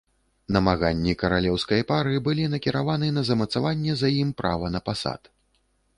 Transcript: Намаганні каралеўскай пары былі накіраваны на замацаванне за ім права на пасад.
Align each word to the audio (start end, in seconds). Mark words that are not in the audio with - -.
Намаганні 0.55 1.13
каралеўскай 1.23 1.83
пары 1.91 2.15
былі 2.27 2.47
накіраваны 2.53 3.11
на 3.19 3.25
замацаванне 3.29 3.93
за 4.03 4.13
ім 4.23 4.29
права 4.41 4.65
на 4.79 4.87
пасад. 4.89 5.21